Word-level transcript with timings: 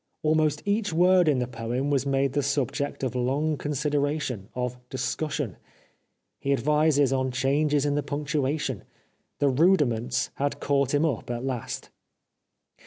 Almost 0.23 0.63
each 0.65 0.91
word 0.91 1.27
in 1.27 1.37
the 1.37 1.45
poem 1.45 1.91
was 1.91 2.07
made 2.07 2.33
the 2.33 2.41
subject 2.41 3.03
of 3.03 3.13
long 3.13 3.55
consideration, 3.55 4.49
of 4.55 4.75
discussion. 4.89 5.57
He 6.39 6.51
advises 6.53 7.13
on 7.13 7.29
changes 7.29 7.85
in 7.85 7.93
the 7.93 8.01
punctuation. 8.01 8.83
The 9.37 9.49
rudiments 9.49 10.31
had 10.37 10.59
caught 10.59 10.95
him 10.95 11.05
up 11.05 11.29
at 11.29 11.45
last. 11.45 11.91